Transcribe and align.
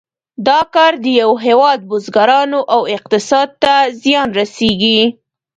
دا 0.47 0.59
کار 0.75 0.93
د 1.03 1.05
یو 1.21 1.31
هېواد 1.45 1.79
بزګرانو 1.89 2.59
او 2.73 2.81
اقتصاد 2.97 3.49
ته 3.63 3.73
زیان 4.03 4.29
رسیږي. 4.39 4.99